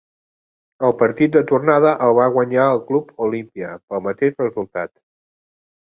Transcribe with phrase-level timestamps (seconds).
[0.87, 4.97] El partit de tornada el va guanyar el Club Olimpia pel mateix resultat.